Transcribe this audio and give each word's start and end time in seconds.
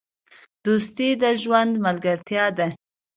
دوستي 0.65 1.09
د 1.21 1.23
ژوند 1.41 1.73
ملګرتیا 1.85 2.45
ده. 2.57 2.67